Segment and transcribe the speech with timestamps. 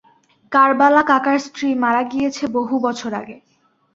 [0.51, 3.35] কারবালা কাকার স্ত্রী মারা গিয়েছে বহু বছর আগে।